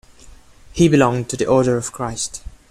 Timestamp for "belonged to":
0.89-1.37